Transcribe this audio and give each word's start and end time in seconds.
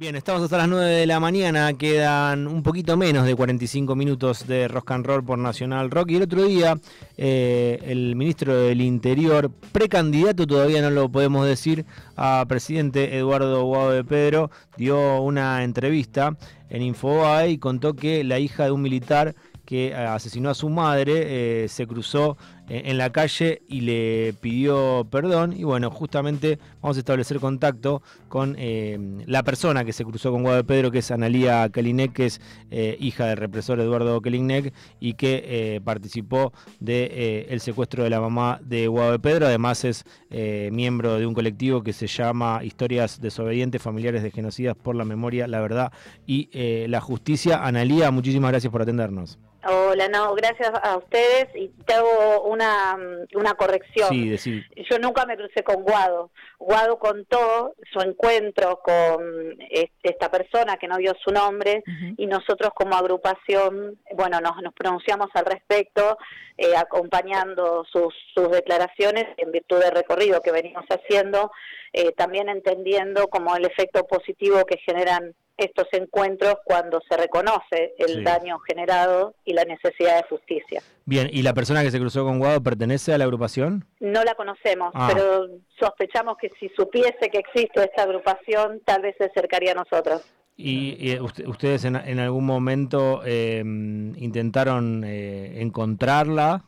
Bien, 0.00 0.14
estamos 0.14 0.44
hasta 0.44 0.58
las 0.58 0.68
9 0.68 0.88
de 0.88 1.06
la 1.08 1.18
mañana, 1.18 1.72
quedan 1.72 2.46
un 2.46 2.62
poquito 2.62 2.96
menos 2.96 3.26
de 3.26 3.34
45 3.34 3.96
minutos 3.96 4.46
de 4.46 4.68
Rock 4.68 4.92
and 4.92 5.04
Roll 5.04 5.24
por 5.24 5.40
Nacional 5.40 5.90
Rock. 5.90 6.12
Y 6.12 6.14
el 6.14 6.22
otro 6.22 6.44
día, 6.44 6.78
eh, 7.16 7.80
el 7.82 8.14
ministro 8.14 8.56
del 8.56 8.80
Interior, 8.80 9.50
precandidato 9.72 10.46
todavía 10.46 10.82
no 10.82 10.90
lo 10.90 11.08
podemos 11.08 11.48
decir, 11.48 11.84
a 12.14 12.44
presidente 12.46 13.16
Eduardo 13.16 13.64
Guado 13.64 13.90
de 13.90 14.04
Pedro, 14.04 14.52
dio 14.76 15.20
una 15.20 15.64
entrevista 15.64 16.36
en 16.70 16.82
Infobae 16.82 17.50
y 17.50 17.58
contó 17.58 17.94
que 17.94 18.22
la 18.22 18.38
hija 18.38 18.66
de 18.66 18.70
un 18.70 18.82
militar 18.82 19.34
que 19.64 19.96
asesinó 19.96 20.48
a 20.48 20.54
su 20.54 20.68
madre 20.68 21.64
eh, 21.64 21.68
se 21.68 21.88
cruzó 21.88 22.38
en 22.68 22.98
la 22.98 23.10
calle 23.10 23.62
y 23.68 23.80
le 23.80 24.34
pidió 24.40 25.06
perdón. 25.10 25.54
Y 25.56 25.64
bueno, 25.64 25.90
justamente 25.90 26.58
vamos 26.80 26.96
a 26.96 27.00
establecer 27.00 27.40
contacto 27.40 28.02
con 28.28 28.56
eh, 28.58 28.98
la 29.26 29.42
persona 29.42 29.84
que 29.84 29.92
se 29.92 30.04
cruzó 30.04 30.30
con 30.30 30.42
Guado 30.42 30.64
Pedro, 30.64 30.90
que 30.90 30.98
es 30.98 31.10
Analía 31.10 31.68
Kalinek, 31.70 32.12
que 32.12 32.26
es 32.26 32.40
eh, 32.70 32.96
hija 33.00 33.26
del 33.26 33.36
represor 33.36 33.80
Eduardo 33.80 34.20
Kalinek 34.20 34.72
y 35.00 35.14
que 35.14 35.44
eh, 35.44 35.80
participó 35.82 36.52
del 36.80 37.08
el 37.48 37.60
secuestro 37.60 38.04
de 38.04 38.10
la 38.10 38.20
mamá 38.20 38.60
de 38.62 38.86
Guado 38.86 39.18
Pedro. 39.18 39.46
Además 39.46 39.84
es 39.84 40.04
miembro 40.30 41.18
de 41.18 41.26
un 41.26 41.34
colectivo 41.34 41.82
que 41.82 41.92
se 41.92 42.06
llama 42.06 42.60
Historias 42.62 43.20
desobedientes, 43.20 43.80
familiares 43.80 44.22
de 44.22 44.30
genocidas 44.30 44.76
por 44.76 44.94
la 44.94 45.04
memoria, 45.04 45.46
la 45.46 45.60
verdad 45.60 45.92
y 46.26 46.48
la 46.86 47.00
justicia. 47.00 47.64
Analía, 47.64 48.10
muchísimas 48.10 48.50
gracias 48.50 48.70
por 48.70 48.82
atendernos. 48.82 49.38
Hola, 49.66 50.08
no, 50.08 50.34
gracias 50.34 50.70
a 50.82 50.96
ustedes 50.96 51.48
y 51.54 51.68
te 51.84 51.94
hago 51.94 52.42
una, 52.58 52.98
una 53.34 53.54
corrección. 53.54 54.08
Sí, 54.10 54.28
decir. 54.28 54.66
Yo 54.90 54.98
nunca 54.98 55.24
me 55.26 55.36
crucé 55.36 55.62
con 55.62 55.82
Guado. 55.82 56.30
Guado 56.58 56.98
contó 56.98 57.74
su 57.92 58.00
encuentro 58.00 58.80
con 58.82 59.56
esta 60.02 60.30
persona 60.30 60.76
que 60.76 60.88
no 60.88 60.96
dio 60.96 61.14
su 61.22 61.30
nombre 61.30 61.82
y 62.16 62.26
nosotros 62.26 62.70
como 62.74 62.96
agrupación, 62.96 63.98
bueno, 64.14 64.40
nos, 64.40 64.60
nos 64.62 64.74
pronunciamos 64.74 65.28
al 65.34 65.46
respecto, 65.46 66.18
eh, 66.56 66.76
acompañando 66.76 67.84
sus, 67.90 68.12
sus 68.34 68.50
declaraciones 68.50 69.26
en 69.36 69.52
virtud 69.52 69.78
del 69.78 69.92
recorrido 69.92 70.40
que 70.40 70.50
venimos 70.50 70.84
haciendo, 70.88 71.52
eh, 71.92 72.12
también 72.12 72.48
entendiendo 72.48 73.28
como 73.28 73.54
el 73.56 73.64
efecto 73.64 74.04
positivo 74.04 74.64
que 74.64 74.78
generan 74.78 75.34
estos 75.58 75.88
encuentros 75.92 76.54
cuando 76.64 77.00
se 77.08 77.16
reconoce 77.16 77.94
el 77.98 78.24
daño 78.24 78.58
generado 78.60 79.34
y 79.44 79.52
la 79.52 79.64
necesidad 79.64 80.16
de 80.16 80.28
justicia. 80.28 80.82
Bien, 81.04 81.28
¿y 81.30 81.42
la 81.42 81.52
persona 81.52 81.82
que 81.82 81.90
se 81.90 81.98
cruzó 81.98 82.24
con 82.24 82.38
Guado 82.38 82.62
pertenece 82.62 83.12
a 83.12 83.18
la 83.18 83.24
agrupación? 83.24 83.84
No 83.98 84.22
la 84.22 84.34
conocemos, 84.34 84.92
ah. 84.94 85.10
pero 85.12 85.48
sospechamos 85.78 86.36
que 86.38 86.50
si 86.60 86.68
supiese 86.70 87.28
que 87.30 87.38
existe 87.38 87.82
esta 87.82 88.04
agrupación, 88.04 88.80
tal 88.84 89.02
vez 89.02 89.16
se 89.18 89.24
acercaría 89.24 89.72
a 89.72 89.74
nosotros. 89.74 90.22
¿Y, 90.56 91.16
ustedes 91.20 91.84
en, 91.84 92.18
algún 92.18 92.44
momento 92.44 93.22
em, 93.24 94.12
intentaron 94.16 95.04
eh, 95.04 95.60
encontrarla? 95.60 96.64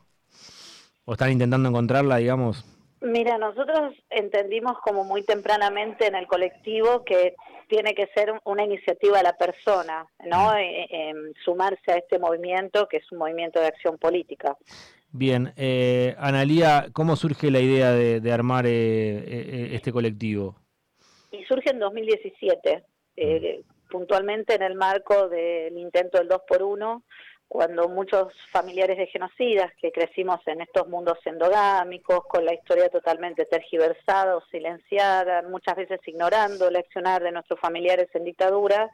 ¿O 1.04 1.14
están 1.14 1.32
intentando 1.32 1.68
encontrarla, 1.68 2.18
digamos? 2.18 2.64
Mira, 3.10 3.38
nosotros 3.38 3.94
entendimos 4.08 4.78
como 4.84 5.02
muy 5.02 5.24
tempranamente 5.24 6.06
en 6.06 6.14
el 6.14 6.28
colectivo 6.28 7.04
que 7.04 7.34
tiene 7.66 7.92
que 7.92 8.06
ser 8.14 8.32
una 8.44 8.64
iniciativa 8.64 9.18
de 9.18 9.24
la 9.24 9.36
persona, 9.36 10.06
¿no? 10.26 10.52
Mm. 10.52 10.56
Eh, 10.58 10.88
eh, 10.90 11.14
sumarse 11.44 11.92
a 11.92 11.96
este 11.96 12.20
movimiento 12.20 12.86
que 12.88 12.98
es 12.98 13.12
un 13.12 13.18
movimiento 13.18 13.60
de 13.60 13.66
acción 13.66 13.98
política. 13.98 14.56
Bien, 15.10 15.52
eh, 15.56 16.14
Analía, 16.18 16.86
¿cómo 16.92 17.16
surge 17.16 17.50
la 17.50 17.58
idea 17.58 17.90
de, 17.90 18.32
armar 18.32 18.66
eh, 18.68 19.70
este 19.72 19.90
colectivo? 19.90 20.56
Y 21.32 21.44
surge 21.46 21.70
en 21.70 21.80
2017, 21.80 22.84
mm. 23.16 23.90
puntualmente 23.90 24.54
en 24.54 24.62
el 24.62 24.76
marco 24.76 25.28
del 25.28 25.76
intento 25.76 26.18
del 26.18 26.28
2 26.28 26.42
por 26.46 26.62
1 26.62 27.02
cuando 27.50 27.88
muchos 27.88 28.32
familiares 28.52 28.96
de 28.96 29.08
genocidas 29.08 29.72
que 29.82 29.90
crecimos 29.90 30.40
en 30.46 30.60
estos 30.60 30.86
mundos 30.86 31.18
endogámicos, 31.24 32.24
con 32.28 32.44
la 32.44 32.54
historia 32.54 32.88
totalmente 32.88 33.44
tergiversada 33.44 34.36
o 34.36 34.42
silenciada, 34.52 35.42
muchas 35.42 35.74
veces 35.74 35.98
ignorando 36.06 36.68
el 36.68 36.76
accionar 36.76 37.24
de 37.24 37.32
nuestros 37.32 37.58
familiares 37.58 38.08
en 38.14 38.22
dictadura, 38.22 38.88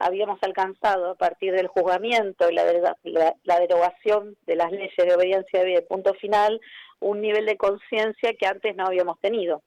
habíamos 0.00 0.42
alcanzado 0.42 1.12
a 1.12 1.14
partir 1.14 1.52
del 1.52 1.68
juzgamiento 1.68 2.50
y 2.50 2.54
la, 2.56 3.60
derogación 3.60 4.36
de 4.46 4.56
las 4.56 4.72
leyes 4.72 4.96
de 4.96 5.14
obediencia 5.14 5.62
de 5.62 5.82
punto 5.82 6.12
final 6.14 6.60
un 6.98 7.20
nivel 7.20 7.46
de 7.46 7.56
conciencia 7.56 8.34
que 8.34 8.46
antes 8.48 8.74
no 8.74 8.84
habíamos 8.84 9.20
tenido. 9.20 9.62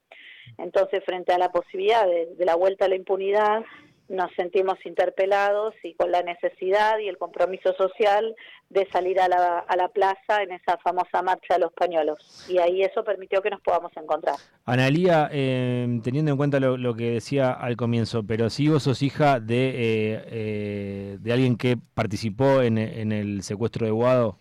Entonces, 0.57 1.05
frente 1.05 1.31
a 1.31 1.37
la 1.37 1.53
posibilidad 1.53 2.05
de 2.05 2.45
la 2.45 2.55
vuelta 2.55 2.83
a 2.83 2.89
la 2.89 2.95
impunidad, 2.95 3.63
nos 4.07 4.31
sentimos 4.35 4.77
interpelados 4.85 5.73
y 5.83 5.93
con 5.95 6.11
la 6.11 6.21
necesidad 6.21 6.99
y 6.99 7.07
el 7.07 7.17
compromiso 7.17 7.73
social 7.73 8.35
de 8.69 8.88
salir 8.91 9.19
a 9.19 9.27
la, 9.27 9.59
a 9.59 9.75
la 9.75 9.88
plaza 9.89 10.43
en 10.43 10.51
esa 10.51 10.77
famosa 10.77 11.21
marcha 11.23 11.55
de 11.55 11.61
los 11.61 11.73
pañuelos. 11.73 12.45
Y 12.49 12.59
ahí 12.59 12.81
eso 12.83 13.03
permitió 13.03 13.41
que 13.41 13.49
nos 13.49 13.61
podamos 13.61 13.91
encontrar. 13.95 14.35
Analía, 14.66 15.29
eh, 15.31 15.88
teniendo 16.03 16.31
en 16.31 16.38
cuenta 16.38 16.59
lo, 16.59 16.95
que 16.95 17.11
decía 17.11 17.51
al 17.51 17.75
comienzo, 17.75 18.23
pero 18.25 18.49
si 18.49 18.69
vos 18.69 18.83
sos 18.83 19.01
hija 19.01 19.39
de, 19.39 19.69
eh, 19.69 20.25
eh, 20.29 21.17
de 21.19 21.33
alguien 21.33 21.57
que 21.57 21.77
participó 21.93 22.61
en, 22.61 22.77
el 22.77 23.41
secuestro 23.43 23.85
de 23.85 23.91
Guado. 23.91 24.37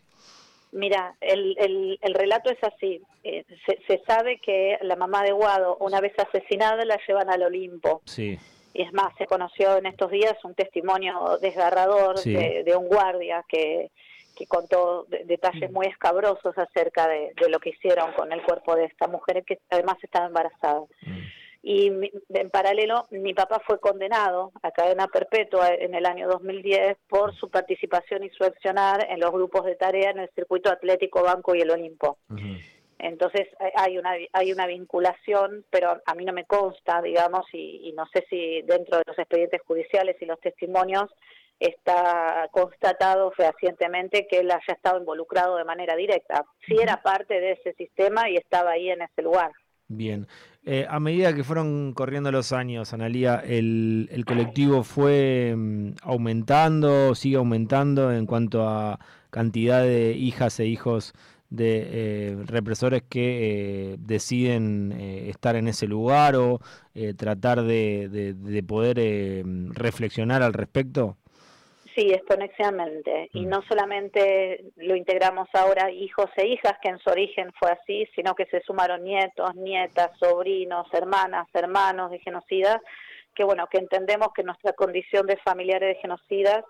Mira, 0.73 1.15
el, 1.21 1.57
el, 1.59 1.99
el 2.03 2.15
relato 2.15 2.51
es 2.51 2.59
así. 2.63 3.01
se, 3.23 3.79
se 3.87 4.03
sabe 4.07 4.41
que 4.41 4.77
la 4.83 4.97
mamá 4.97 5.23
de 5.23 5.33
Guado, 5.33 5.77
una 5.81 6.01
vez 6.01 6.13
asesinada, 6.19 6.85
la 6.85 6.99
llevan 7.07 7.31
al 7.31 7.45
Olimpo. 7.45 8.03
Sí 8.05 8.39
y 8.75 8.83
es 8.83 8.93
más, 8.93 9.15
se 9.17 9.27
conoció 9.27 9.79
en 9.79 9.87
estos 9.87 10.11
días 10.11 10.35
un 10.45 10.55
testimonio 10.55 11.39
desgarrador 11.41 12.21
de, 12.21 12.75
un 12.77 12.89
guardia 12.89 13.45
que, 13.49 13.93
que 14.37 14.47
contó 14.47 15.07
detalles 15.25 15.71
muy 15.71 15.87
escabrosos 15.87 16.59
acerca 16.59 17.07
de, 17.07 17.33
lo 17.49 17.61
que 17.61 17.71
hicieron 17.71 18.13
con 18.13 18.33
el 18.33 18.43
cuerpo 18.43 18.75
de 18.75 18.87
esta 18.87 19.07
mujer 19.07 19.45
que 19.45 19.61
además 19.71 19.97
estaba 20.03 20.27
embarazada. 20.27 20.81
Mm. 21.03 21.19
Y 21.67 21.87
en 22.29 22.51
paralelo, 22.51 23.07
mi 23.11 23.33
papá 23.33 23.63
fue 23.65 23.81
condenado 23.81 24.53
a 24.63 24.71
cadena 24.71 25.07
perpetua 25.07 25.69
en 25.69 25.95
el 25.95 26.05
año 26.05 26.29
2010 26.29 26.99
por 27.09 27.35
su 27.37 27.49
participación 27.49 28.23
y 28.25 28.29
su 28.31 28.45
accionar 28.45 29.07
en 29.09 29.21
los 29.21 29.31
grupos 29.31 29.65
de 29.65 29.77
tarea 29.77 30.11
en 30.11 30.19
el 30.19 30.31
circuito 30.35 30.69
atlético 30.69 31.23
Banco 31.23 31.55
y 31.55 31.63
el 31.63 31.71
Olimpo. 31.71 32.19
Entonces 33.05 33.47
hay 33.77 33.99
una, 33.99 34.13
hay 34.33 34.51
una 34.51 34.67
vinculación, 34.67 35.67
pero 35.69 36.01
a 36.07 36.15
mí 36.15 36.25
no 36.25 36.33
me 36.33 36.47
consta, 36.47 37.03
digamos, 37.03 37.45
y, 37.53 37.93
no 37.95 38.07
sé 38.07 38.25
si 38.31 38.63
dentro 38.63 38.97
de 38.97 39.05
los 39.07 39.19
expedientes 39.19 39.61
judiciales 39.67 40.17
y 40.23 40.25
los 40.25 40.41
testimonios 40.41 41.11
está 41.61 42.49
constatado 42.51 43.31
fehacientemente 43.33 44.27
que 44.27 44.39
él 44.39 44.51
haya 44.51 44.73
estado 44.73 44.99
involucrado 44.99 45.57
de 45.57 45.65
manera 45.65 45.95
directa. 45.97 46.47
Sí 46.67 46.77
era 46.81 47.03
parte 47.03 47.39
de 47.41 47.53
ese 47.53 47.75
sistema 47.75 48.31
y 48.31 48.37
estaba 48.37 48.71
ahí 48.71 48.89
en 48.89 49.03
ese 49.03 49.21
lugar. 49.21 49.53
Bien. 49.87 50.27
Eh, 50.65 50.87
a 50.89 50.99
medida 50.99 51.35
que 51.35 51.45
fueron 51.45 51.93
corriendo 51.93 52.33
los 52.33 52.53
años, 52.53 52.95
Analía, 52.95 53.43
el, 53.45 54.09
el 54.13 54.25
colectivo 54.25 54.83
fue 54.83 55.53
mm, 55.55 55.97
aumentando, 56.01 57.15
sigue 57.15 57.37
aumentando 57.37 58.11
en 58.11 58.25
cuanto 58.25 58.67
a 58.67 58.99
cantidad 59.29 59.83
de 59.83 60.13
hijas 60.13 60.59
e 60.59 60.65
hijos 60.65 61.13
de 61.57 61.89
eh, 61.91 62.37
represores 62.47 63.03
que 63.03 63.93
eh, 63.93 63.97
deciden 63.99 64.93
eh, 64.93 65.31
estar 65.31 65.57
en 65.57 65.69
ese 65.69 65.87
lugar 65.87 66.37
o 66.37 66.61
tratar 67.17 67.63
de, 67.63 68.09
de, 68.09 68.63
poder 68.63 69.01
reflexionar 69.75 70.45
al 70.45 70.53
respecto? 70.53 71.17
Sí, 71.95 72.13
exponencialmente. 72.13 73.31
Y 73.33 73.47
mm. 73.47 73.49
no 73.49 73.63
solamente 73.69 74.65
lo 74.77 74.95
integramos 74.95 75.49
ahora 75.55 75.91
hijos 75.91 76.31
e 76.37 76.47
hijas, 76.47 76.75
que 76.81 76.91
en 76.91 76.99
su 76.99 77.11
origen 77.11 77.53
fue 77.59 77.73
así, 77.73 78.07
sino 78.15 78.35
que 78.35 78.47
se 78.47 78.61
sumaron 78.63 79.03
nietos, 79.03 79.55
nietas, 79.57 80.11
sobrinos, 80.19 80.87
hermanas, 80.93 81.49
hermanos 81.53 82.13
de 82.13 82.21
genocidas, 82.21 82.81
que 83.35 83.45
bueno, 83.45 83.67
que 83.69 83.79
entendemos 83.79 84.29
que 84.35 84.45
nuestra 84.45 84.73
condición 84.73 85.27
de 85.27 85.37
familiares 85.39 85.97
de 85.97 86.01
genocidas 86.01 86.65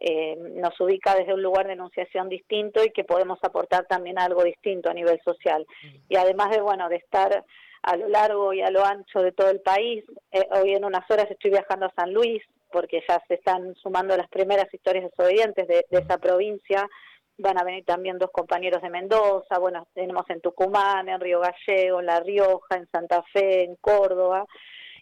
eh, 0.00 0.36
nos 0.36 0.78
ubica 0.80 1.14
desde 1.14 1.34
un 1.34 1.42
lugar 1.42 1.66
de 1.66 1.74
enunciación 1.74 2.28
distinto 2.28 2.84
y 2.84 2.90
que 2.90 3.04
podemos 3.04 3.38
aportar 3.42 3.86
también 3.86 4.18
algo 4.18 4.42
distinto 4.42 4.90
a 4.90 4.94
nivel 4.94 5.20
social. 5.24 5.66
Y 6.08 6.16
además 6.16 6.50
de, 6.50 6.60
bueno, 6.60 6.88
de 6.88 6.96
estar 6.96 7.44
a 7.82 7.96
lo 7.96 8.08
largo 8.08 8.52
y 8.52 8.62
a 8.62 8.70
lo 8.70 8.84
ancho 8.84 9.20
de 9.20 9.32
todo 9.32 9.50
el 9.50 9.60
país, 9.60 10.04
eh, 10.32 10.46
hoy 10.52 10.74
en 10.74 10.84
unas 10.84 11.08
horas 11.10 11.30
estoy 11.30 11.50
viajando 11.50 11.86
a 11.86 11.94
San 11.94 12.12
Luis 12.12 12.42
porque 12.72 13.02
ya 13.08 13.22
se 13.28 13.34
están 13.34 13.74
sumando 13.76 14.16
las 14.16 14.28
primeras 14.28 14.72
historias 14.72 15.04
desobedientes 15.04 15.68
de, 15.68 15.86
de 15.88 15.98
esa 16.00 16.18
provincia, 16.18 16.88
van 17.38 17.58
a 17.58 17.64
venir 17.64 17.84
también 17.84 18.18
dos 18.18 18.30
compañeros 18.32 18.82
de 18.82 18.90
Mendoza, 18.90 19.58
bueno, 19.58 19.86
tenemos 19.94 20.28
en 20.28 20.40
Tucumán, 20.40 21.08
en 21.08 21.20
Río 21.20 21.40
Gallego, 21.40 22.00
en 22.00 22.06
La 22.06 22.20
Rioja, 22.20 22.76
en 22.76 22.88
Santa 22.90 23.22
Fe, 23.32 23.64
en 23.64 23.76
Córdoba, 23.76 24.44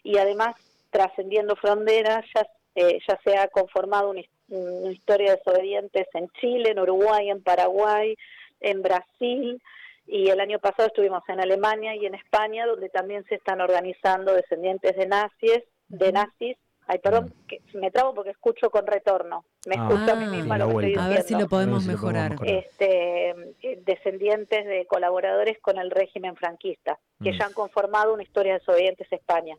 y 0.03 0.17
además 0.17 0.55
trascendiendo 0.89 1.55
fronteras 1.55 2.25
ya, 2.35 2.47
eh, 2.75 2.99
ya 3.07 3.19
se 3.23 3.37
ha 3.37 3.47
conformado 3.47 4.09
una, 4.09 4.21
una 4.49 4.91
historia 4.91 5.31
de 5.31 5.37
desobedientes 5.37 6.07
en 6.13 6.27
Chile, 6.39 6.71
en 6.71 6.79
Uruguay, 6.79 7.29
en 7.29 7.41
Paraguay, 7.41 8.15
en 8.61 8.81
Brasil 8.81 9.61
y 10.07 10.29
el 10.29 10.39
año 10.39 10.59
pasado 10.59 10.87
estuvimos 10.87 11.23
en 11.29 11.39
Alemania 11.39 11.95
y 11.95 12.05
en 12.05 12.15
España 12.15 12.65
donde 12.65 12.89
también 12.89 13.23
se 13.25 13.35
están 13.35 13.61
organizando 13.61 14.33
descendientes 14.33 14.95
de 14.95 15.07
nazis, 15.07 15.63
de 15.87 16.11
nazis 16.11 16.57
Ay, 16.85 16.99
perdón, 16.99 17.33
que 17.47 17.61
me 17.75 17.91
trabo 17.91 18.13
porque 18.13 18.31
escucho 18.31 18.69
con 18.69 18.85
retorno. 18.85 19.45
Me 19.65 19.75
Ah, 19.79 19.87
escucho 19.89 20.11
a 20.11 20.15
mí 20.17 20.25
misma 20.25 20.57
lo 20.57 20.67
que 20.67 20.87
estoy 20.87 20.95
A 21.01 21.07
ver 21.07 21.15
si 21.19 21.21
diciendo. 21.21 21.45
lo 21.45 21.49
podemos 21.49 21.85
A 21.85 21.87
ver 21.87 21.95
si 21.97 22.03
lo 22.03 22.09
podemos 22.09 22.27
mejorar. 22.27 22.31
mejorar. 22.31 22.55
este, 22.65 23.29
eh, 23.61 23.79
descendientes 23.85 24.65
de 24.65 24.85
colaboradores 24.85 25.59
con 25.61 25.77
el 25.77 25.89
régimen 25.89 26.35
franquista, 26.35 26.99
que 27.23 27.31
Mm. 27.31 27.37
ya 27.39 27.45
han 27.45 27.53
conformado 27.53 28.13
una 28.13 28.23
historia 28.23 28.51
de 28.51 28.59
desobedientes 28.59 29.09
España. 29.13 29.55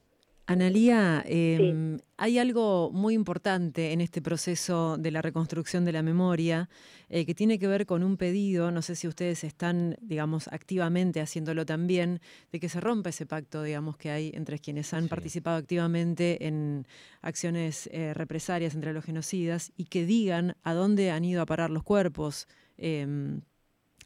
Analía, 0.46 1.25
eh, 1.26 1.96
hay 2.19 2.38
algo 2.38 2.91
muy 2.93 3.14
importante 3.14 3.93
en 3.93 4.02
este 4.02 4.20
proceso 4.20 4.99
de 4.99 5.11
la 5.11 5.23
reconstrucción 5.23 5.87
de 5.87 5.93
la 5.93 6.02
memoria 6.02 6.69
eh, 7.08 7.25
que 7.25 7.35
tiene 7.35 7.58
que 7.58 7.67
ver 7.67 7.87
con 7.87 8.02
un 8.02 8.19
pedido, 8.19 8.70
no 8.70 8.82
sé 8.82 8.94
si 8.94 9.08
ustedes 9.08 9.43
están, 9.43 9.96
digamos, 10.02 10.49
activamente 10.49 11.23
haciéndolo 11.23 11.64
también, 11.64 12.20
de 12.52 12.61
que 12.61 12.69
se 12.69 12.79
rompa 12.81 13.08
ese 13.08 13.25
pacto, 13.25 13.62
digamos, 13.62 13.96
que 13.96 14.11
hay 14.11 14.32
entre 14.35 14.58
quienes 14.58 14.93
han 14.93 15.05
Sí. 15.05 15.08
participado 15.08 15.56
activamente 15.56 16.46
en 16.46 16.87
acciones 17.23 17.88
eh, 17.91 18.12
represalias 18.12 18.75
entre 18.75 18.93
los 18.93 19.02
genocidas 19.05 19.73
y 19.79 19.85
que 19.87 20.05
digan 20.05 20.56
a 20.62 20.75
dónde 20.75 21.11
han 21.11 21.25
ido 21.25 21.41
a 21.41 21.46
parar 21.46 21.70
los 21.70 21.85
cuerpos. 21.85 22.49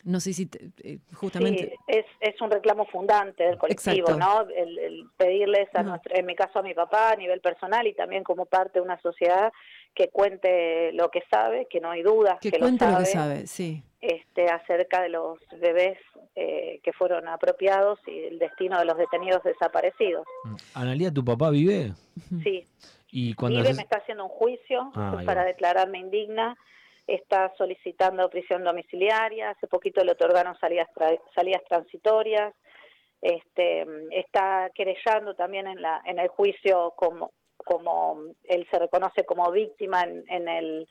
No 0.08 0.20
sé 0.20 0.32
si 0.32 0.46
te- 0.46 0.70
eh, 0.82 0.99
justamente... 1.14 1.64
Sí, 1.87 1.99
es, 1.99 2.06
es 2.20 2.40
un 2.40 2.50
reclamo 2.50 2.87
fundante 2.87 3.44
del 3.44 3.58
colectivo, 3.58 4.08
Exacto. 4.10 4.19
¿no? 4.19 4.49
El, 4.56 4.78
el 4.78 5.05
pedirles, 5.16 5.69
a 5.75 5.82
No. 5.82 5.90
nuestro, 5.90 6.14
en 6.16 6.25
mi 6.25 6.34
caso 6.34 6.58
a 6.58 6.62
mi 6.62 6.72
papá, 6.72 7.10
a 7.10 7.16
nivel 7.16 7.40
personal 7.40 7.87
y 7.87 7.93
también 7.94 8.25
como 8.25 8.46
parte 8.46 8.78
de 8.78 8.84
una 8.84 8.99
sociedad 9.02 9.52
que 9.94 10.08
cuente 10.08 10.93
lo 10.93 11.10
que 11.10 11.22
sabe, 11.31 11.66
que 11.69 11.81
no 11.81 11.90
hay 11.90 12.02
dudas 12.02 12.38
que 12.40 12.50
que, 12.50 12.58
cuente 12.58 12.84
lo 12.87 12.93
lo 12.93 12.96
sabe, 12.99 13.05
que 13.05 13.10
sabe, 13.12 13.46
sí. 13.46 13.82
Este, 14.00 14.46
acerca 14.49 15.02
de 15.02 15.08
los 15.08 15.38
bebés 15.60 15.99
eh, 16.37 16.81
que 16.84 16.93
fueron 16.93 17.26
apropiados 17.28 17.99
y 18.06 18.19
el 18.25 18.38
destino 18.38 18.78
de 18.78 18.84
los 18.84 18.96
detenidos 18.96 19.43
desaparecidos. 19.43 20.25
Mm. 20.44 20.54
Analía, 20.75 21.12
¿tu 21.12 21.25
papá 21.25 21.50
vive? 21.50 21.93
Sí, 22.44 22.64
Y 23.11 23.34
cuando 23.34 23.58
Vive 23.58 23.70
haces- 23.70 23.76
me 23.76 23.82
está 23.82 23.99
haciendo 23.99 24.25
un 24.25 24.31
juicio 24.31 24.90
Ah, 24.94 25.16
ahí 25.19 25.26
para 25.26 25.44
declararme 25.44 25.99
indigna. 25.99 26.56
Está 27.08 27.52
solicitando 27.56 28.31
prisión 28.31 28.62
domiciliaria. 28.62 29.50
Hace 29.50 29.66
poquito 29.66 30.05
le 30.05 30.12
otorgaron 30.12 30.56
salidas, 30.58 30.88
salidas 31.34 31.62
transitorias. 31.69 32.55
Este, 33.20 33.84
está 34.12 34.70
querellando 34.75 35.34
también 35.34 35.66
en, 35.66 35.82
la, 35.82 36.02
en 36.05 36.20
el 36.20 36.28
juicio 36.28 36.93
como, 36.96 37.32
como 37.56 38.20
él 38.44 38.69
se 38.70 38.78
reconoce 38.78 39.25
como 39.25 39.50
víctima 39.50 40.02
en, 40.02 40.22
en 40.28 40.49
el 40.49 40.88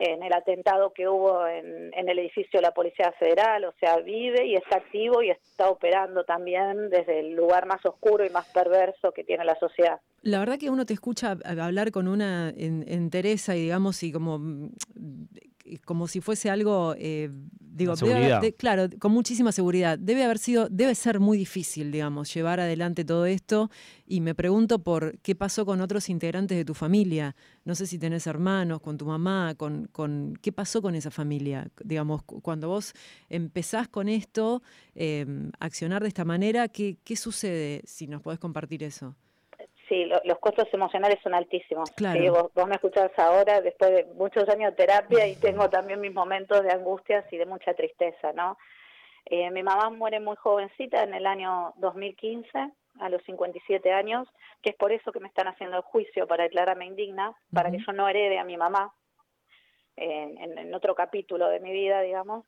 en 0.00 0.22
el 0.22 0.32
atentado 0.32 0.92
que 0.92 1.08
hubo 1.08 1.46
en, 1.46 1.92
en 1.94 2.08
el 2.08 2.18
edificio 2.18 2.58
de 2.58 2.62
la 2.62 2.72
Policía 2.72 3.12
Federal, 3.18 3.64
o 3.64 3.72
sea, 3.80 3.96
vive 3.98 4.46
y 4.46 4.54
está 4.54 4.76
activo 4.78 5.22
y 5.22 5.30
está 5.30 5.68
operando 5.70 6.24
también 6.24 6.90
desde 6.90 7.20
el 7.20 7.34
lugar 7.34 7.66
más 7.66 7.84
oscuro 7.84 8.24
y 8.24 8.30
más 8.30 8.46
perverso 8.52 9.12
que 9.12 9.24
tiene 9.24 9.44
la 9.44 9.58
sociedad. 9.58 10.00
La 10.22 10.38
verdad 10.40 10.58
que 10.58 10.70
uno 10.70 10.84
te 10.86 10.94
escucha 10.94 11.36
hablar 11.44 11.90
con 11.90 12.08
una 12.08 12.50
en- 12.56 12.84
entereza 12.88 13.56
y 13.56 13.62
digamos 13.62 14.02
y 14.02 14.12
como 14.12 14.38
mm, 14.38 14.70
como 15.84 16.06
si 16.08 16.20
fuese 16.22 16.48
algo 16.50 16.94
eh, 16.96 17.28
digo 17.70 17.94
debe 18.06 18.20
de- 18.40 18.52
claro 18.54 18.86
con 18.98 19.12
muchísima 19.12 19.52
seguridad. 19.52 19.98
Debe 19.98 20.24
haber 20.24 20.38
sido 20.38 20.68
debe 20.68 20.94
ser 20.94 21.20
muy 21.20 21.36
difícil 21.38 21.90
digamos 21.92 22.32
llevar 22.34 22.60
adelante 22.60 23.04
todo 23.04 23.26
esto. 23.26 23.70
Y 24.06 24.20
me 24.20 24.34
pregunto 24.34 24.78
por 24.82 25.18
qué 25.20 25.34
pasó 25.34 25.66
con 25.66 25.80
otros 25.80 26.08
integrantes 26.08 26.56
de 26.56 26.64
tu 26.64 26.74
familia. 26.74 27.36
No 27.64 27.74
sé 27.74 27.86
si 27.86 27.98
tenés 27.98 28.26
hermanos 28.26 28.80
con 28.80 28.96
tu 28.96 29.04
mamá 29.06 29.54
con, 29.56 29.86
con 29.92 30.34
qué 30.40 30.50
pasó 30.52 30.80
con 30.82 30.94
esa 30.94 31.10
familia 31.10 31.68
digamos 31.84 32.22
cu- 32.22 32.40
cuando 32.40 32.68
vos 32.68 32.92
empezás 33.28 33.88
con 33.88 34.08
esto 34.08 34.62
eh, 34.94 35.26
accionar 35.60 36.02
de 36.02 36.08
esta 36.08 36.24
manera 36.24 36.68
qué 36.68 36.96
qué 37.04 37.16
sucede 37.16 37.82
si 37.84 38.06
nos 38.06 38.22
podés 38.22 38.38
compartir 38.38 38.82
eso 38.82 39.14
Sí, 39.88 40.04
lo- 40.04 40.20
los 40.24 40.38
costos 40.38 40.68
emocionales 40.72 41.18
son 41.22 41.34
altísimos. 41.34 41.90
Claro. 41.92 42.20
Sí, 42.20 42.28
vos, 42.28 42.52
vos 42.54 42.66
me 42.68 42.74
escuchás 42.74 43.10
ahora, 43.18 43.60
después 43.60 43.90
de 43.90 44.04
muchos 44.14 44.48
años 44.48 44.72
de 44.72 44.76
terapia, 44.86 45.26
y 45.26 45.36
tengo 45.36 45.68
también 45.70 46.00
mis 46.00 46.12
momentos 46.12 46.62
de 46.62 46.70
angustias 46.72 47.24
y 47.32 47.38
de 47.38 47.46
mucha 47.46 47.72
tristeza, 47.74 48.32
¿no? 48.34 48.58
Eh, 49.26 49.50
mi 49.50 49.62
mamá 49.62 49.90
muere 49.90 50.20
muy 50.20 50.36
jovencita 50.36 51.02
en 51.02 51.14
el 51.14 51.26
año 51.26 51.72
2015, 51.76 52.70
a 53.00 53.08
los 53.08 53.22
57 53.24 53.92
años, 53.92 54.28
que 54.62 54.70
es 54.70 54.76
por 54.76 54.90
eso 54.92 55.12
que 55.12 55.20
me 55.20 55.28
están 55.28 55.48
haciendo 55.48 55.76
el 55.76 55.82
juicio 55.82 56.26
para 56.26 56.44
declararme 56.44 56.86
indigna, 56.86 57.32
para 57.52 57.70
que 57.70 57.78
yo 57.86 57.92
no 57.92 58.08
herede 58.08 58.38
a 58.38 58.44
mi 58.44 58.56
mamá 58.56 58.92
en, 59.96 60.38
en- 60.38 60.58
en 60.58 60.74
otro 60.74 60.94
capítulo 60.94 61.48
de 61.48 61.60
mi 61.60 61.72
vida, 61.72 62.00
digamos. 62.02 62.44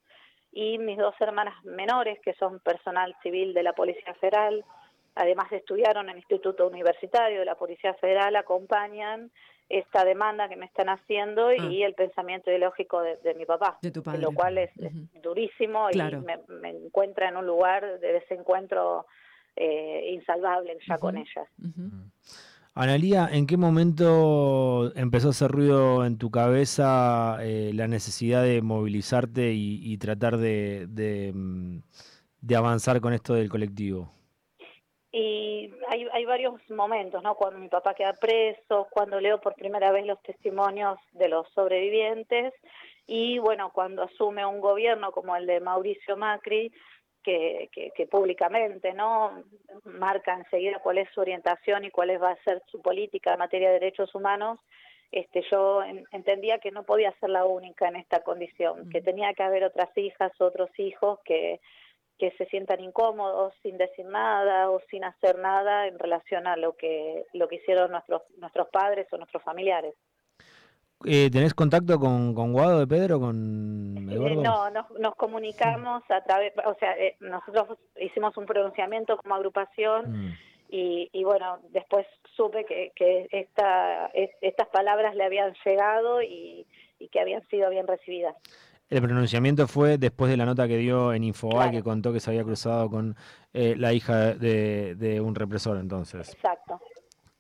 Y 0.53 0.79
mis 0.79 0.99
dos 0.99 1.15
hermanas 1.21 1.55
menores, 1.65 2.19
que 2.21 2.35
son 2.35 2.61
personal 2.61 3.15
civil 3.23 3.55
de 3.55 3.63
la 3.63 3.73
Policía 3.73 4.15
Federal, 4.15 4.65
además 5.15 5.51
de 5.51 5.59
estudiaron 5.59 6.07
en 6.07 6.11
el 6.13 6.17
Instituto 6.19 6.67
Universitario 6.67 7.41
de 7.41 7.45
la 7.45 7.55
Policía 7.57 7.95
Federal, 7.95 8.37
acompañan 8.37 9.31
esta 9.69 10.05
demanda 10.05 10.49
que 10.49 10.57
me 10.57 10.67
están 10.67 10.89
haciendo 10.89 11.53
y 11.53 11.85
el 11.85 11.95
pensamiento 11.95 12.51
ideológico 12.51 13.03
de, 13.03 13.19
de 13.19 13.35
mi 13.35 13.47
papá, 13.47 13.79
de 13.83 13.93
tu 13.93 14.03
padre 14.03 14.21
lo 14.21 14.33
cual 14.33 14.59
es, 14.59 14.71
durísimo 15.23 15.87
Claro. 15.93 16.19
y 16.19 16.23
me, 16.23 16.39
me 16.61 16.71
encuentra 16.71 17.29
en 17.29 17.37
un 17.37 17.47
lugar 17.47 18.01
de 18.01 18.13
desencuentro 18.15 19.07
eh, 19.55 20.11
insalvable 20.13 20.77
ya 20.89 20.99
con 20.99 21.17
ellas. 21.17 21.47
Ujú. 21.59 21.89
Analía, 22.75 23.29
¿en 23.31 23.47
qué 23.47 23.57
momento 23.57 24.93
empezó 24.97 25.29
a 25.29 25.31
hacer 25.31 25.51
ruido 25.51 26.05
en 26.05 26.19
tu 26.19 26.31
cabeza 26.31 27.39
eh, 27.41 27.73
la 27.75 27.87
necesidad 27.89 28.43
de 28.43 28.63
movilizarte 28.63 29.53
y, 29.53 29.81
y 29.83 29.99
tratar 29.99 30.37
de, 30.37 30.87
de, 30.89 31.33
mm, 31.35 31.79
de 32.41 32.57
avanzar 32.57 33.01
con 33.01 33.13
esto 33.13 33.35
del 33.35 33.49
colectivo? 33.49 34.13
Y 35.13 35.73
hay, 35.89 36.07
hay 36.13 36.25
varios 36.25 36.55
momentos, 36.71 37.21
¿no? 37.23 37.35
Cuando 37.35 37.59
mi 37.59 37.69
papá 37.69 37.95
queda 37.95 38.13
preso, 38.13 38.87
cuando 38.91 39.21
leo 39.21 39.41
por 39.41 39.55
primera 39.55 39.91
vez 39.91 40.07
los 40.07 40.23
testimonios 40.23 40.99
de 41.13 41.29
los 41.29 41.49
sobrevivientes 41.51 42.55
y, 43.07 43.39
bueno, 43.41 43.73
cuando 43.73 44.05
asume 44.05 44.47
un 44.47 44.61
gobierno 44.61 45.11
como 45.11 45.35
el 45.35 45.47
de 45.47 45.59
Mauricio 45.59 46.17
Macri, 46.17 46.73
que, 47.25 47.69
que, 47.73 47.91
que 47.91 48.07
públicamente, 48.07 48.93
¿no? 48.95 49.43
Marca 49.85 50.35
enseguida 50.35 50.79
cuál 50.79 50.99
es 50.99 51.11
su 51.13 51.21
orientación 51.21 51.85
y 51.85 51.91
cuál 51.91 52.23
va 52.23 52.31
a 52.31 52.43
ser 52.45 52.63
su 52.71 52.81
política 52.81 53.33
en 53.33 53.41
materia 53.41 53.69
de 53.69 53.81
derechos 53.81 54.15
humanos. 54.15 54.61
Este, 55.11 55.43
yo 55.51 55.83
en- 55.83 56.05
entendía 56.13 56.61
que 56.61 56.71
no 56.71 56.85
podía 56.85 57.13
ser 57.19 57.31
la 57.31 57.45
única 57.45 57.89
en 57.89 57.97
esta 57.97 58.21
condición, 58.23 58.89
que 58.91 59.03
tenía 59.03 59.35
que 59.35 59.43
haber 59.43 59.65
otras 59.65 59.91
hijas, 59.99 60.31
otros 60.41 60.71
hijos 60.79 61.19
que, 61.25 61.61
que 62.21 62.31
se 62.39 62.45
sientan 62.47 62.81
incómodos 62.81 63.55
sin 63.63 63.79
decir 63.79 64.05
nada 64.05 64.71
o 64.71 64.79
sin 64.91 65.03
hacer 65.05 65.39
nada 65.39 65.87
en 65.89 65.99
relación 65.99 66.47
a 66.47 66.55
lo 66.57 66.77
que 66.77 67.25
lo 67.33 67.49
que 67.49 67.57
hicieron 67.57 67.91
nuestros 67.91 68.23
nuestros 68.39 68.69
padres 68.69 69.09
o 69.13 69.17
nuestros 69.17 69.43
familiares. 69.43 69.95
Eh, 71.07 71.31
¿Tenés 71.33 71.55
contacto 71.55 71.99
con, 71.99 72.35
con 72.35 72.53
Guado 72.53 72.79
de 72.81 72.87
Pedro, 72.87 73.19
con 73.19 74.07
Eh, 74.11 74.37
no, 74.37 74.69
nos, 74.71 74.91
nos 74.99 75.15
comunicamos 75.17 76.03
a 76.11 76.21
través, 76.23 76.53
o 76.67 76.75
sea, 76.75 76.93
eh, 76.99 77.17
nosotros 77.21 77.79
hicimos 77.99 78.37
un 78.37 78.45
pronunciamiento 78.45 79.17
como 79.17 79.35
agrupación 79.35 80.01
Mm. 80.13 80.33
y, 80.69 81.09
y 81.13 81.25
bueno, 81.25 81.59
después 81.71 82.07
supe 82.37 82.67
que, 82.67 82.93
que 82.95 83.29
esta, 83.33 84.07
es- 84.13 84.37
estas 84.43 84.69
palabras 84.69 85.17
le 85.17 85.25
habían 85.25 85.55
llegado 85.65 86.21
y, 86.21 86.67
y 86.99 87.09
que 87.09 87.19
habían 87.21 87.49
sido 87.49 87.71
bien 87.71 87.87
recibidas. 87.87 88.37
El 88.91 89.01
pronunciamiento 89.03 89.67
fue 89.69 89.99
después 89.99 90.31
de 90.31 90.37
la 90.37 90.45
nota 90.45 90.67
que 90.67 90.77
dio 90.77 91.13
en 91.15 91.23
Infobae 91.25 91.55
Claro. 91.69 91.71
que 91.73 91.83
contó 91.83 92.13
que 92.13 92.19
se 92.21 92.31
había 92.31 92.43
cruzado 92.45 92.91
con 92.91 93.15
eh, 93.55 93.75
la 93.79 93.93
hija 93.93 94.35
de, 94.35 94.97
de 94.97 95.21
un 95.21 95.35
represor 95.37 95.79
entonces. 95.79 96.35
Exacto. 96.35 96.81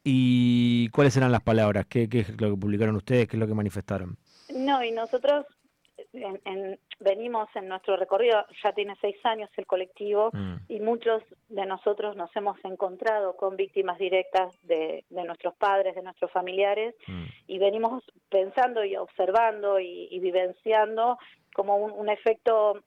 ¿Y 0.04 0.88
cuáles 0.90 1.16
eran 1.16 1.32
las 1.32 1.42
palabras? 1.42 1.86
¿Qué, 1.86 2.08
qué 2.08 2.20
es 2.20 2.40
lo 2.40 2.50
que 2.50 2.56
publicaron 2.56 2.96
ustedes? 2.96 3.28
¿Qué 3.28 3.36
es 3.36 3.40
lo 3.40 3.46
que 3.46 3.54
manifestaron? 3.54 4.16
No, 4.54 4.82
y 4.82 4.92
nosotros 4.92 5.44
en- 6.12 6.40
en- 6.44 6.78
venimos 7.00 7.48
en 7.54 7.68
nuestro 7.68 7.96
recorrido, 7.96 8.44
ya 8.62 8.72
tiene 8.72 8.94
seis 9.00 9.16
años 9.24 9.50
el 9.56 9.66
colectivo, 9.66 10.30
Mm. 10.32 10.54
y 10.68 10.80
muchos 10.80 11.22
de 11.48 11.66
nosotros 11.66 12.16
nos 12.16 12.34
hemos 12.36 12.56
encontrado 12.64 13.36
con 13.36 13.56
víctimas 13.56 13.98
directas 13.98 14.54
de, 14.62 15.04
de 15.10 15.24
nuestros 15.24 15.54
padres, 15.54 15.94
de 15.94 16.02
nuestros 16.02 16.30
familiares, 16.30 16.94
Mm. 17.06 17.24
y 17.48 17.58
venimos 17.58 18.02
pensando 18.30 18.84
y 18.84 18.96
observando 18.96 19.78
y, 19.80 20.08
y 20.10 20.18
vivenciando 20.20 21.18
como 21.54 21.76
un, 21.76 21.92
un 21.92 22.08
efecto, 22.08 22.82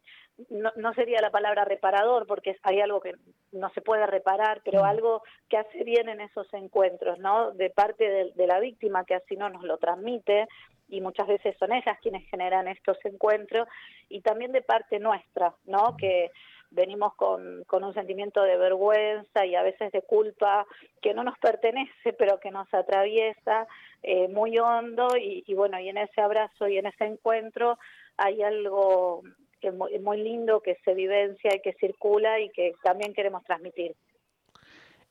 no, 0.49 0.71
no 0.75 0.93
sería 0.93 1.21
la 1.21 1.29
palabra 1.31 1.65
reparador, 1.65 2.25
porque 2.25 2.57
hay 2.63 2.79
algo 2.81 2.99
que 3.01 3.13
no 3.51 3.69
se 3.71 3.81
puede 3.81 4.05
reparar, 4.07 4.61
pero 4.65 4.81
Mm. 4.81 4.85
algo 4.85 5.23
que 5.49 5.57
hace 5.57 5.83
bien 5.83 6.09
en 6.09 6.21
esos 6.21 6.51
encuentros, 6.53 7.19
¿no? 7.19 7.51
De 7.51 7.69
parte 7.69 8.09
de, 8.09 8.31
de 8.33 8.47
la 8.47 8.59
víctima 8.59 9.05
que 9.05 9.15
así 9.15 9.35
no 9.35 9.49
nos 9.49 9.63
lo 9.63 9.77
transmite, 9.77 10.47
y 10.89 11.01
muchas 11.01 11.27
veces 11.27 11.55
son 11.57 11.71
ellas 11.71 11.97
quienes 12.01 12.27
generan 12.29 12.67
estos 12.67 12.97
encuentros, 13.05 13.67
y 14.09 14.21
también 14.21 14.51
de 14.51 14.61
parte 14.61 14.99
nuestra, 14.99 15.53
¿no? 15.65 15.95
Que 15.97 16.31
venimos 16.71 17.13
con, 17.15 17.63
con 17.65 17.83
un 17.83 17.93
sentimiento 17.93 18.41
de 18.41 18.57
vergüenza 18.57 19.45
y 19.45 19.53
a 19.55 19.61
veces 19.61 19.91
de 19.91 20.01
culpa 20.01 20.65
que 21.03 21.13
no 21.13 21.23
nos 21.23 21.37
pertenece, 21.37 22.13
pero 22.13 22.39
que 22.39 22.49
nos 22.49 22.71
atraviesa 22.73 23.67
eh, 24.01 24.27
muy 24.27 24.57
hondo 24.57 25.07
y, 25.15 25.43
y 25.45 25.53
bueno, 25.53 25.79
y 25.79 25.89
en 25.89 25.99
ese 25.99 26.19
abrazo 26.19 26.67
y 26.67 26.79
en 26.79 26.87
ese 26.87 27.05
encuentro 27.05 27.77
hay 28.17 28.41
algo 28.41 29.23
que 29.61 29.69
es 29.69 29.73
muy, 29.73 29.97
muy 29.99 30.21
lindo 30.21 30.61
que 30.61 30.77
se 30.83 30.93
vivencia 30.93 31.55
y 31.55 31.61
que 31.61 31.73
circula 31.73 32.39
y 32.39 32.49
que 32.49 32.73
también 32.83 33.13
queremos 33.13 33.43
transmitir. 33.43 33.95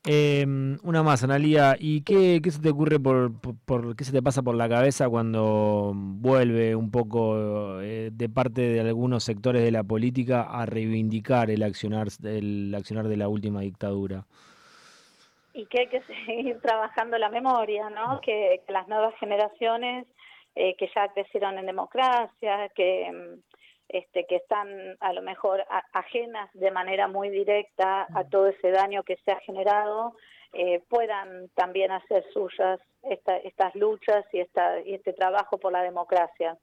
Em, 0.04 0.78
una 0.82 1.04
más, 1.04 1.23
Analia. 1.23 1.76
¿Y 1.78 2.02
qué, 2.02 2.40
qué, 2.42 2.50
se 2.50 2.61
te 2.61 2.71
ocurre 2.71 2.99
por, 2.99 3.30
por, 3.64 3.94
qué 3.94 4.02
se 4.02 4.11
te 4.11 4.21
pasa 4.21 4.42
por 4.42 4.56
la 4.56 4.68
cabeza 4.68 5.09
cuando 5.09 5.92
vuelve 5.94 6.75
un 6.75 6.90
poco 6.90 7.80
eh, 7.80 8.11
de 8.12 8.28
parte 8.28 8.62
de 8.62 8.80
algunos 8.80 9.23
sectores 9.23 9.62
de 9.62 9.71
la 9.71 9.85
política 9.85 10.42
a 10.42 10.66
reivindicar 10.66 11.50
el 11.50 11.62
accionar, 11.62 12.09
el 12.25 12.75
accionar 12.75 13.06
de 13.06 13.16
la 13.16 13.28
última 13.28 13.61
dictadura? 13.61 14.25
Y 15.54 15.66
que 15.66 15.82
hay 15.82 15.87
que 15.87 16.02
seguir 16.26 16.61
trabajando 16.61 17.16
la 17.18 17.28
memoria, 17.28 17.88
¿no? 17.90 18.21
Que, 18.23 18.61
las 18.68 18.88
nuevas 18.88 19.14
generaciones 19.21 20.09
eh, 20.54 20.76
que 20.76 20.90
ya 20.94 21.09
crecieron 21.09 21.59
en 21.59 21.66
democracia, 21.66 22.68
que 22.75 23.06
em, 23.06 23.42
este, 23.88 24.25
que 24.26 24.37
están 24.37 24.97
a 25.00 25.12
lo 25.12 25.23
mejor 25.23 25.64
ajenas 25.92 26.49
de 26.54 26.71
manera 26.71 27.09
muy 27.09 27.28
directa 27.28 28.06
a 28.14 28.25
todo 28.25 28.49
ese 28.49 28.71
daño 28.71 29.02
que 29.02 29.16
se 29.25 29.32
ha 29.32 29.40
generado, 29.40 30.14
eh, 30.54 30.82
puedan 30.88 31.49
también 31.54 31.90
hacer 31.90 32.25
suyas 32.32 32.80
estas 33.02 33.75
luchas 33.75 34.25
y, 34.32 34.40
esta, 34.40 34.80
y 34.80 34.94
este 34.94 35.12
trabajo 35.12 35.59
por 35.59 35.73
la 35.73 35.82
democracia. 35.82 36.56